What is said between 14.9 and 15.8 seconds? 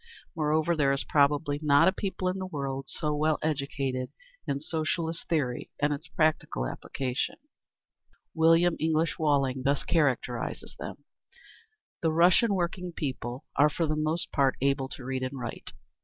read and write.